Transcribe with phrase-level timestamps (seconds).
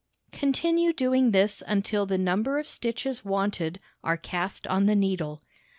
[0.31, 5.43] Continue doing this until the number of stitches wanted are cast on the needle.